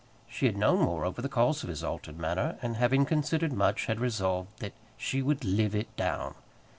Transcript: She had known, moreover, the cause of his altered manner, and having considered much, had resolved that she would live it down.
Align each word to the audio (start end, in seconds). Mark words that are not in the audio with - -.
She 0.27 0.47
had 0.47 0.57
known, 0.57 0.79
moreover, 0.83 1.21
the 1.21 1.29
cause 1.29 1.61
of 1.61 1.69
his 1.69 1.83
altered 1.83 2.17
manner, 2.17 2.57
and 2.63 2.75
having 2.75 3.05
considered 3.05 3.53
much, 3.53 3.85
had 3.85 3.99
resolved 3.99 4.57
that 4.57 4.73
she 4.97 5.21
would 5.21 5.45
live 5.45 5.75
it 5.75 5.95
down. 5.95 6.33